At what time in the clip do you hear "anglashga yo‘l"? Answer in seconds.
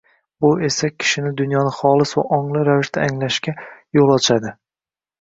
3.09-4.19